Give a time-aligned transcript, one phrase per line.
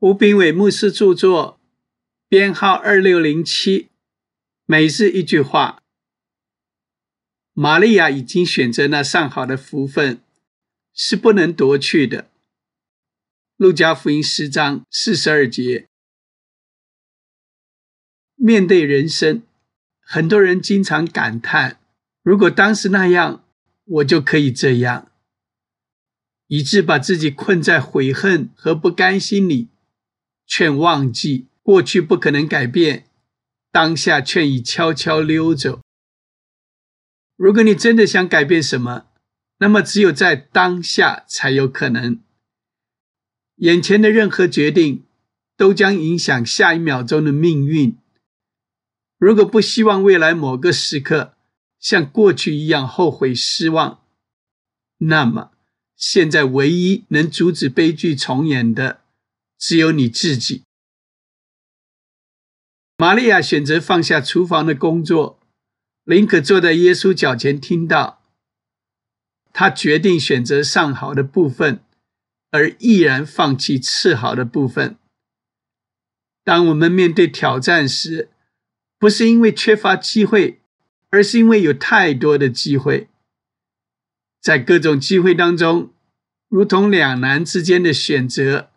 [0.00, 1.58] 吴炳伟牧师著作，
[2.28, 3.88] 编号二六零七。
[4.64, 5.82] 每日一句话：
[7.52, 10.20] 玛利亚已经选择那上好的福分，
[10.94, 12.30] 是不能夺去的。
[13.56, 15.88] 路加福音十章四十二节。
[18.36, 19.42] 面对人生，
[19.98, 21.80] 很多人经常感叹：
[22.22, 23.44] 如果当时那样，
[23.84, 25.10] 我就可以这样，
[26.46, 29.66] 以致把自己困在悔恨和不甘心里。
[30.48, 33.04] 劝忘记过去不可能改变，
[33.70, 35.80] 当下劝已悄悄溜走。
[37.36, 39.08] 如果你真的想改变什么，
[39.58, 42.20] 那么只有在当下才有可能。
[43.56, 45.04] 眼前的任何决定
[45.56, 47.98] 都将影响下一秒钟的命运。
[49.18, 51.34] 如果不希望未来某个时刻
[51.78, 54.00] 像过去一样后悔失望，
[54.98, 55.50] 那么
[55.94, 59.02] 现在唯一能阻止悲剧重演的。
[59.58, 60.62] 只有你自己。
[62.96, 65.38] 玛利亚选择放下厨房的工作，
[66.04, 68.22] 宁可坐在耶稣脚前听到。
[69.52, 71.80] 他决定选择上好的部分，
[72.50, 74.96] 而毅然放弃次好的部分。
[76.44, 78.30] 当我们面对挑战时，
[78.98, 80.60] 不是因为缺乏机会，
[81.10, 83.08] 而是因为有太多的机会。
[84.40, 85.92] 在各种机会当中，
[86.48, 88.70] 如同两难之间的选择。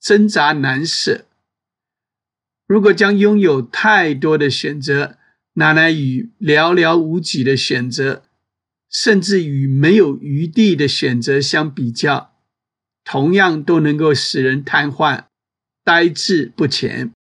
[0.00, 1.26] 挣扎难舍。
[2.66, 5.18] 如果将拥有太多的选择
[5.54, 8.24] 拿来与寥寥无几的选择，
[8.90, 12.34] 甚至与没有余地的选择相比较，
[13.04, 15.26] 同样都能够使人瘫痪、
[15.84, 17.12] 呆滞不前。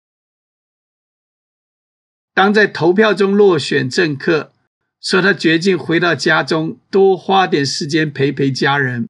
[2.33, 4.51] 当在投票中落选政客，
[4.99, 9.07] 说他决定回到家中多花点时间陪陪家人，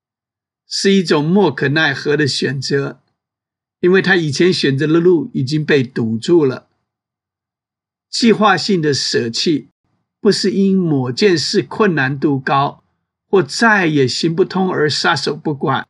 [0.68, 3.02] 是一种莫可奈何的选择。
[3.86, 6.68] 因为他以前选择的路已经被堵住了。
[8.10, 9.70] 计划性的舍弃，
[10.20, 12.84] 不是因某件事困难度高
[13.30, 15.88] 或再也行不通而撒手不管，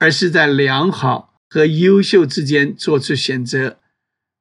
[0.00, 3.78] 而是在良好和优秀之间做出选择，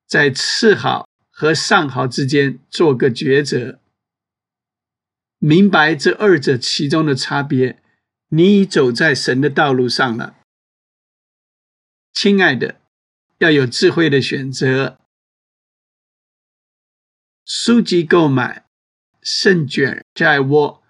[0.07, 3.79] 在次好和上好之间做个抉择。
[5.37, 7.79] 明白这二者其中的差别，
[8.29, 10.37] 你已走在神的道路上了。
[12.13, 12.79] 亲爱的，
[13.39, 14.99] 要有智慧的选择。
[17.45, 18.65] 书籍购买，
[19.21, 20.83] 胜券在握，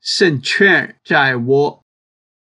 [0.00, 1.79] 胜券在握。